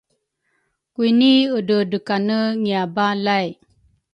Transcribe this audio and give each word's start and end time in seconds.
Kwini 0.93 1.31
edredrekane 1.57 2.37
ngiabalay 2.63 3.47